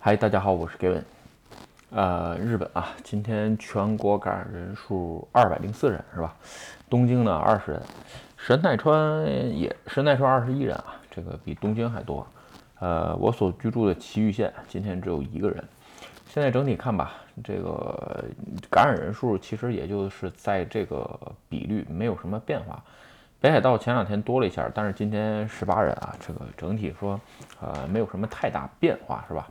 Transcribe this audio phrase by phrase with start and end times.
[0.00, 1.02] 嗨，大家好，我是 Gavin。
[1.90, 6.36] 呃，日本啊，今天全国感染人数二百零四人，是吧？
[6.88, 7.82] 东京呢二十人，
[8.36, 9.26] 神奈川
[9.58, 12.24] 也神奈川二十一人啊，这个比东京还多。
[12.78, 15.62] 呃，我所居住的埼玉县今天只有一个人。
[16.28, 18.24] 现在整体看吧，这个
[18.70, 21.18] 感染人数其实也就是在这个
[21.48, 22.80] 比率，没有什么变化。
[23.40, 27.20] 北海道前两天多了一下，但是今天十八人啊，这个整体说，
[27.60, 29.48] 呃，没有什么太大变化，是吧？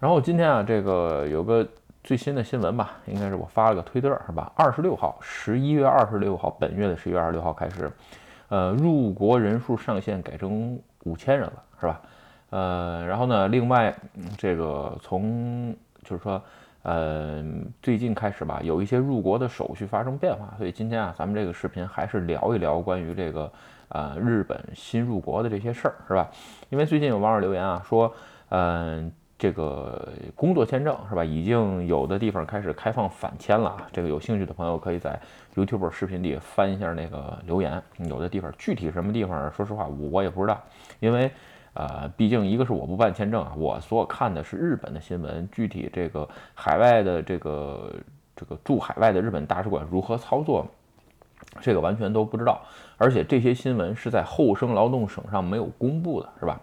[0.00, 1.66] 然后今天啊，这个有个
[2.04, 4.52] 最新的新闻吧，应该是我发了个推特，是吧？
[4.54, 7.90] 二十六号，十一月二十六号，本月的十一月二十六号开始，
[8.48, 12.00] 呃，入国人数上限改成五千人了，是吧？
[12.50, 13.92] 呃，然后呢，另外
[14.36, 15.74] 这个从
[16.04, 16.40] 就是说，
[16.84, 17.44] 呃，
[17.82, 23.52] 最近开始吧，有一些入国的手续发生变化，所以今天啊，咱们这个视频还是聊一聊关于这个
[23.88, 26.30] 呃日本新入国的这些事儿，是吧？
[26.70, 28.14] 因为最近有网友留言啊，说，
[28.50, 29.10] 嗯。
[29.38, 31.24] 这个工作签证是吧？
[31.24, 33.86] 已经有的地方开始开放返签了啊！
[33.92, 35.18] 这个有兴趣的朋友可以在
[35.54, 37.80] YouTube 视频里翻一下那个留言。
[37.98, 40.60] 有的地方具体什么地方，说实话我我也不知道，
[40.98, 41.30] 因为
[41.74, 47.94] 呃，毕竟一个是我不办签证啊，我所看的是日本的新闻，具体这个海外的这个
[48.34, 50.66] 这个驻海外的日本大使馆如何操作，
[51.60, 52.60] 这个完全都不知道。
[52.96, 56.60] 而且这些新闻是在厚生劳动省上没有公布的，是吧？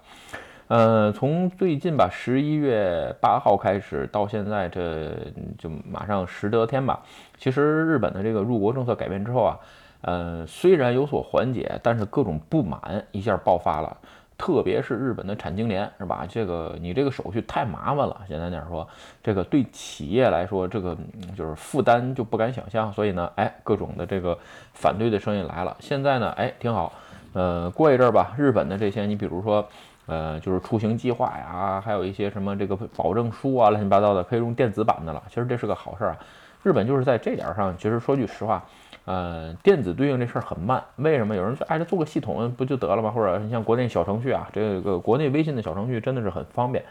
[0.67, 5.11] 呃，从最近吧，十一月八号开始到现在，这
[5.59, 7.03] 就马上十多天吧。
[7.38, 9.59] 其实日本的这个入国政策改变之后啊，
[10.02, 13.95] 呃，虽然有所缓解，但是各种不满一下爆发了。
[14.39, 16.25] 特别是日本的产经联，是吧？
[16.27, 18.85] 这个你这个手续太麻烦了，简单点说，
[19.23, 20.97] 这个对企业来说，这个
[21.38, 22.91] 就是负担就不敢想象。
[22.91, 24.35] 所以呢，哎，各种的这个
[24.73, 25.77] 反对的声音来了。
[25.79, 26.91] 现在呢，哎，挺好。
[27.33, 29.63] 呃，过一阵儿吧，日本的这些，你比如说。
[30.06, 35.23] 呃，就是出行计划呀，还有一些什么这个保证书啊，乱七八糟的，可以用电子版的了。
[35.30, 36.17] 其实这是个好事儿啊。
[36.64, 38.64] 日本就是在这点儿上，其实说句实话，
[39.06, 40.84] 呃，电子对应这事儿很慢。
[40.96, 41.35] 为什么？
[41.35, 43.12] 有人说，哎，这做个系统不就得了吗？
[43.12, 46.84] 或者你像国内小程序啊，这个国内微信的小程序真的是很方便。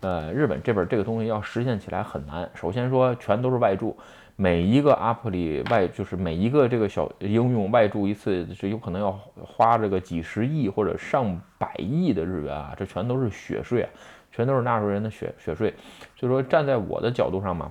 [0.00, 2.48] 呃，日本这边这个东西要实现起来很难。
[2.54, 3.94] 首先说，全都是外注。
[4.40, 9.10] 每一个 app 里外就是每一个这个小应用外注一次是有可能要
[9.44, 13.90] 花这个几十亿或者上百亿的日元啊，这全都是血税啊，
[14.30, 15.74] 全都是纳税人的血血税。
[16.14, 17.68] 所以说站在我的角度上嘛，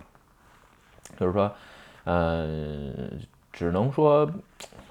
[1.17, 1.49] 就是说，
[2.03, 3.17] 嗯，
[3.53, 4.29] 只能说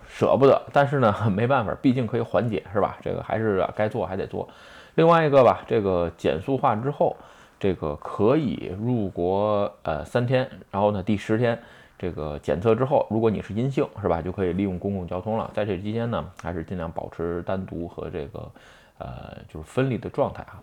[0.09, 2.97] 舍不得，但是呢 没办法，毕竟可以缓解是吧？
[3.03, 4.49] 这个还是该做还得做。
[4.95, 7.15] 另外一个吧，这个减速化之后。
[7.59, 11.59] 这个可以入国呃三天，然后呢第十天
[11.99, 15.51] 这个检测之后，如果你是阴性是吧，就可以利用公共交通了。
[15.55, 18.51] 在这期间呢，还是尽量保持单独和这个
[18.99, 20.61] 呃就是分离的状态啊。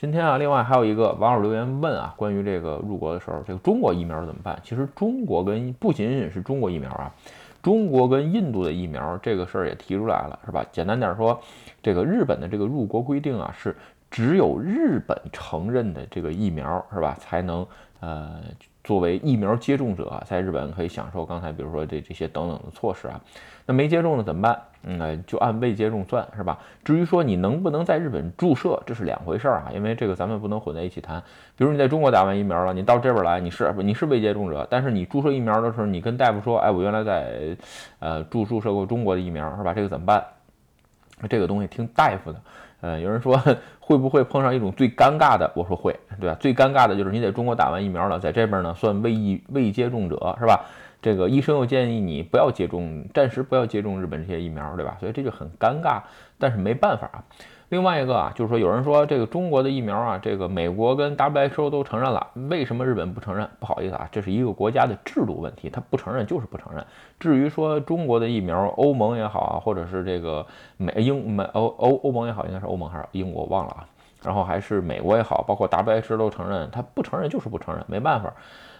[0.00, 4.56] 今天啊，另外还有一个网友留言问啊，关于这个入国的时候，这个中国疫苗怎么办？
[4.62, 7.12] 其实中国跟不仅仅是中国疫苗啊，
[7.60, 10.64] 中国跟印度的疫苗这个事儿也提出来了是吧？
[10.70, 11.38] 简单点说，
[11.82, 13.76] 这个日本的这个入国规定啊是。
[14.10, 17.66] 只有日本承认的这个疫苗是吧，才能
[18.00, 18.40] 呃
[18.82, 23.20] 作为疫苗接种者在日本可以享受刚才比如说这这些等等的措施啊。
[23.66, 24.60] 那没接种的怎么办？
[24.82, 26.58] 嗯，就按未接种算是吧。
[26.82, 31.22] 至于说你能不能在日本注射，这是两回事儿啊，因为这个咱们不能混在一起谈。
[31.54, 37.56] 比如你在中国打完疫苗了，你到这边来，你是你是未接种者，但是你注射疫苗的时候，你跟大夫说，哎，我原来在
[38.00, 39.72] 呃注注射过中国的疫苗是吧？
[39.72, 40.24] 这个怎么办？
[41.28, 42.40] 这个东西听大夫的。
[42.80, 43.40] 呃，有人说
[43.80, 45.50] 会不会碰上一种最尴尬的？
[45.54, 46.36] 我说会，对吧？
[46.40, 50.64] 最尴尬的就是你在中国打完疫苗了，在这边呢算未疫未接种者，是吧？
[51.02, 54.96] 这个医生又建议你不要接种，暂时不要接种日本这些疫苗，对吧？
[55.00, 56.00] 所以这就很尴尬，
[56.38, 57.24] 但是没办法啊。
[57.70, 63.48] 另外一个啊，就是说有人说这个中国的疫苗啊，这个美国跟 WHO 都承认了，为什么日本不承认？
[63.60, 66.84] 不好意思啊，这是一个国家的制度问题，他不承认就是不承认。
[67.20, 70.44] 至于说中国的疫苗，欧盟也好啊，或者是这个
[70.78, 73.86] 美英美欧欧欧盟也好，应该是欧盟还是英国我忘了啊，
[74.24, 78.34] 然后还是美国也好，包括 WHO 都承认，他不承认就是不承认，没办法。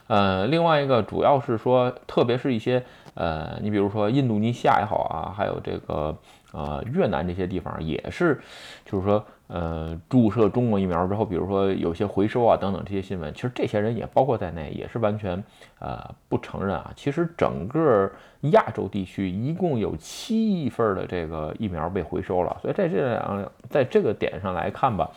[0.09, 2.82] 呃，另外一个主要是说，特别是一些
[3.15, 6.17] 呃，你比如说印度尼西亚也好啊，还有这个
[6.52, 8.41] 呃越南这些地方也是，
[8.85, 15.43] 就是说呃注射中国疫苗之后，比如说有些回收啊等等这些新闻，其实这些人也包括在内，也是完全
[15.79, 15.99] 呃
[16.29, 16.93] 不承认啊。
[16.97, 18.11] 其实整个
[18.52, 25.11] 亚洲地区一共有七亿份的这个疫苗被回收了，所以在这两在这个点上来看吧，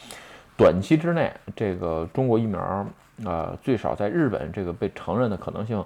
[0.57, 2.85] 短期之内这个中国疫苗。
[3.23, 5.81] 呃，最少在日本这个被承认的可能性，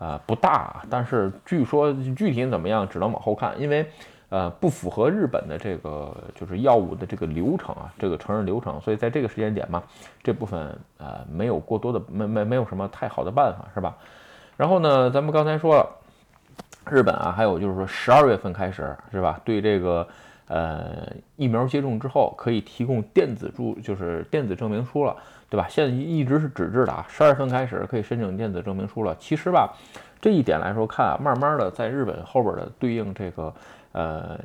[0.00, 0.82] 呃不大。
[0.90, 3.58] 但是据说具体怎么样，只能往后看。
[3.58, 3.86] 因为，
[4.32, 9.82] 呃，不符合日本的这个就是药物的这个流程啊，这个承认流程，所以在这个时间点嘛，
[10.22, 13.94] 这部分呃没有过多的没没没有什么太好的办法，是吧？
[14.56, 15.86] 然后呢，咱们刚才说了，
[16.90, 19.38] 日本啊，还有就是说十二月份开始是吧？
[19.44, 20.08] 对这个
[20.46, 25.14] 呃疫苗接种之后可以提供电子注，就是电子证明书了，
[25.50, 25.66] 对吧？
[25.68, 29.14] 现在一直是纸质的啊，十二月份开始可以申请电子证明书了。
[29.18, 29.76] 其实吧，
[30.22, 33.52] 这一点来说看啊，慢慢的在日本后边的对应这个。
[33.92, 34.38] 呃，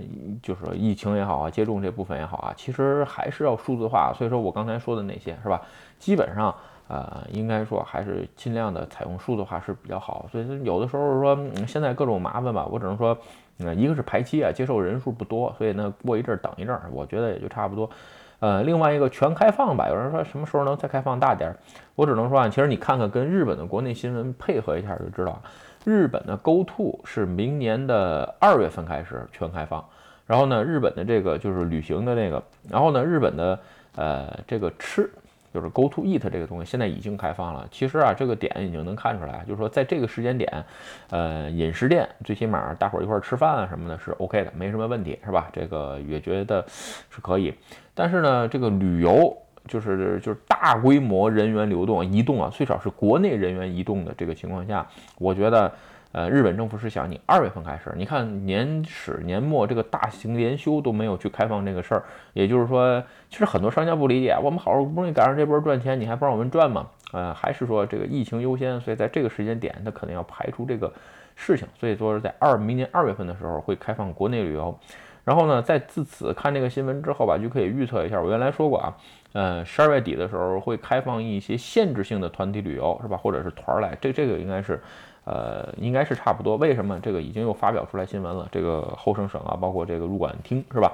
[0.44, 4.14] 就是疫情也好啊，接种这部分也好啊，其实还是要数字化。
[4.18, 5.62] 所以说我刚才说的那些是吧？
[5.98, 6.54] 基本上
[6.88, 10.26] 呃，应该说还是尽量的采用数字化是比较好。
[10.32, 13.18] 所以有的时候说现在各种麻烦吧，我只能说，
[13.60, 17.90] 呃，一个是排期啊，接受人数不多，所以呢过一阵等一阵，我觉得也就差不多。
[18.40, 21.58] 呃，另外一个全开放吧，有人说什么时候能再开放大点儿？
[21.96, 25.42] 我只能说啊，其实你看看跟日本的国内新闻配合一下就知道。
[25.86, 29.84] 日本的 Go To 是明年的二月份开始全开放，
[30.26, 33.60] 然后呢，日本的这个就是旅行的那个，然后呢，日本的
[33.96, 35.10] 呃这个吃
[35.54, 37.68] 就是 Go To Eat 这个东西现在已经开放了。
[37.72, 40.66] 其实啊，这个点已经能看出来，就是说在这个时间点，
[41.10, 45.50] 呃，饮食店最起码大伙儿一块儿吃饭啊什么的是 OK 的，没什么问题，是吧？
[45.54, 47.54] 这个也觉得是可以。
[47.94, 49.38] 但是呢，这个旅游。
[49.68, 55.70] 就是就是大规模人员流动移动啊，最少是国内人员移动的这个情况下，我觉得，
[56.18, 62.04] 呃，日本政府是想你二月份开始，你看年始年末这个大型连休都没有去开放这个事儿，
[62.34, 63.00] 也就是说，
[63.30, 66.88] 其实很多商家不理解，我们好不容易赶上这波赚钱，你还不让我们赚吗？
[67.14, 70.92] 呃，还是说这个疫情优先，所以在这个时间点，他可能要排除这个
[71.36, 74.76] 事情，所以说在二明年二月份的时候会开放国内旅游。
[75.24, 78.20] 然后呢，在自此看这个新闻之后吧，就可以预测一下。
[78.20, 78.98] 我原来说过啊，
[79.34, 83.18] 呃，十二月底的时候会开放一些限制性的团体旅游，是吧？
[83.18, 84.82] 或者是团儿来，这这个应该是，
[85.28, 86.56] 呃，应该是差不多。
[86.56, 86.98] 为什么？
[87.02, 88.48] 这个已经又发表出来新闻了。
[88.52, 90.92] 这个后生省啊，包括这个入馆厅，是吧？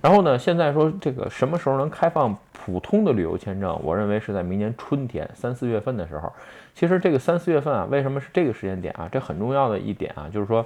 [0.00, 3.76] 然后呢，现在说这个什么时候能开放普通的旅游签证？
[3.82, 6.32] 我认为是在明年春天三四月份的时候。
[6.74, 9.08] 其实这个三四月份啊，为什么是这个时间点啊？
[9.10, 10.64] 这很重要的一点啊，就是说，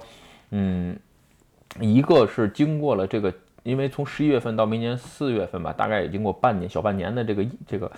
[0.50, 0.96] 嗯。
[1.78, 3.32] 一个是经过了这个，
[3.62, 7.88] 因为从十一月份到明年四月份吧，大概也经过半年小半年的这个这个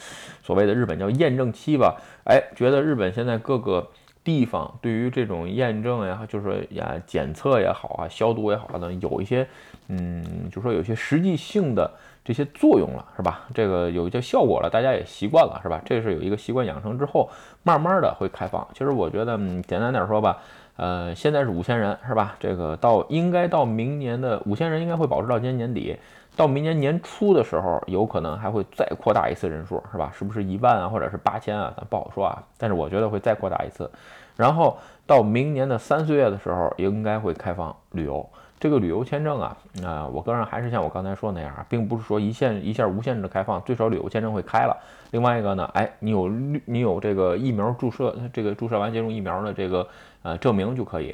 [0.42, 1.96] 所谓的日本叫验证期吧。
[2.26, 3.88] 哎，觉得日本现在各个
[4.24, 9.46] 地方对于这种验证呀，就是说呀检测也好啊，消毒也好等，有一些
[9.88, 11.90] 嗯，就说有些实际性的
[12.24, 13.42] 这些作用了，是吧？
[13.52, 15.82] 这个有一些效果了，大家也习惯了，是吧？
[15.84, 17.28] 这是有一个习惯养成之后，
[17.62, 18.66] 慢慢的会开放。
[18.72, 20.38] 其实我觉得，嗯，简单点说吧。
[20.76, 22.34] 呃，现在是五千人是吧？
[22.40, 25.98] 这个到应该到明年的五千人应该会保持到今年年底，
[26.34, 30.10] 到明年年初的时候，有可能还会再扩大一次人数是吧？
[30.16, 31.72] 是不是一万啊，或者是八千啊？
[31.76, 32.42] 咱不好说啊。
[32.56, 33.90] 但是我觉得会再扩大一次，
[34.36, 38.26] 然后到明年的三四月的时候，应该会开放旅游。
[38.62, 44.76] 这个旅游签证啊，啊，我个人还是像我刚才说那样，并不是说一限一下无限制的开放，最少旅游签证会开了。
[45.10, 49.88] 另外一个呢，哎，你有你有这个疫苗注射，这个注射完接种疫苗的这个
[50.22, 51.12] 呃证明就可以。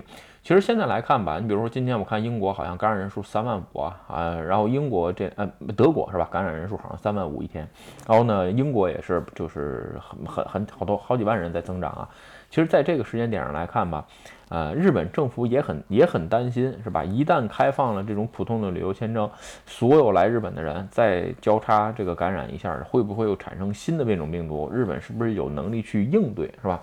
[0.49, 5.47] 其实现在来看吧，你比如说今天我看英国好像感染人数三万五啊，啊，然后英国这呃
[5.77, 7.69] 德国是吧，感染人数好像三万五一天，
[8.07, 12.09] 然后呢英国也是就是很很很好多好几万人在增长啊。
[12.49, 14.07] 其实在这个时间点上来看吧。
[14.49, 17.05] 呃，日本政府也很也很担心，是吧？
[17.05, 19.31] 一旦开放了这种普通的旅游签证，
[19.67, 24.71] 所有来日本的人再交叉这个感染一下，会不会又产生新的变种病毒？
[24.73, 26.83] 日本是不是有能力去应对，是吧？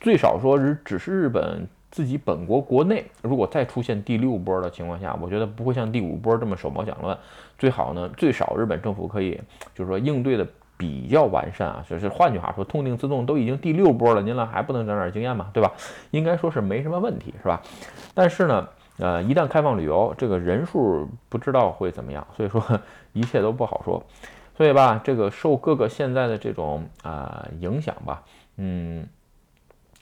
[0.00, 7.16] 最少说是只是日本自己本国国内，如果再出现第六波的情况下，我觉得不会像第五波这么手忙脚乱。
[7.56, 9.40] 最好呢，最少日本政府可以
[9.72, 10.44] 就是说应对的。
[10.78, 15.48] 比较完善啊，就是换句话说，痛定思痛，都已经第六波了，您了还不能长点经验吗？
[15.52, 15.70] 对吧？
[16.10, 17.62] 应该说是没什么问题，是吧？
[18.14, 18.68] 但是呢，
[18.98, 22.60] 呃，一旦开放旅游，这个人数不知道会怎么样，所以说
[23.12, 24.02] 一切都不好说。
[24.56, 28.20] 所以吧，这个受各个现在的这种啊影响吧，
[28.56, 29.06] 嗯。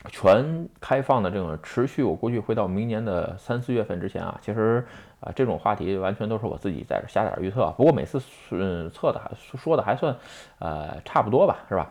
[0.09, 4.39] 全开放的这种持续，我估计会到明年的三四月份之前啊。
[4.41, 4.87] 其实
[5.21, 7.67] 啊，这种话题完全都是我自己在这瞎点预测。
[7.77, 10.17] 不过每次嗯测的还说的还算
[10.59, 11.91] 呃差不多吧，是吧？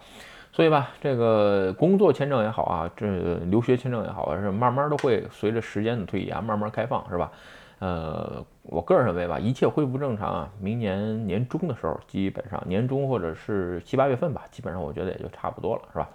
[0.52, 7.32] 所以吧，这个工作签证也好啊，这留学签证也好，是慢慢都会随着时间的推移啊，慢慢开放，是吧？
[7.78, 16.10] 呃，我个人认为吧，一切恢复正常啊，明年年中的时候，基本上年中或者是七八月份吧，基本上我觉得也就差不多了，是吧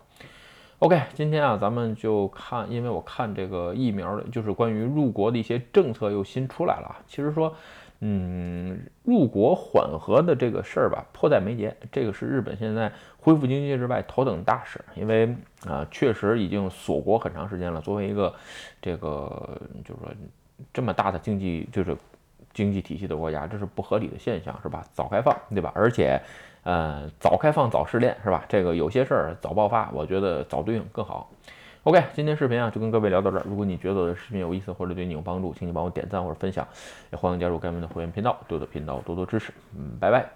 [0.81, 6.97] ？OK，今天啊，咱们就看，因为我看这个疫苗的，就是关于入国的一些政策又新出来了。
[7.07, 7.55] 其实说，
[8.01, 11.75] 嗯，入国缓和的这个事儿吧，迫在眉睫。
[11.91, 15.35] 这个是日本现在恢复经济之外头等大事，因为
[15.67, 17.81] 啊，确实已经锁国很长时间了。
[17.81, 18.35] 作为一个
[18.83, 20.13] 这个，就是说
[20.73, 21.97] 这么大的经济，就是
[22.55, 24.83] 经济体系的国家，这是不合理的现象，是吧？
[24.93, 25.71] 早开放，对吧？
[25.75, 26.19] 而且，
[26.63, 28.45] 呃，早开放早试炼，是吧？
[28.49, 31.29] 这个有些事儿早爆发，我觉得早对应更好。
[31.83, 33.43] OK，今天视频啊就跟各位聊到这儿。
[33.47, 36.67] 如果你觉得我的视频有意思或者对你有帮助，请你帮我点赞或者分享，
[37.13, 39.53] 也欢迎加入该们的会员频道，多多频道多多支持。
[39.77, 40.35] 嗯，拜拜。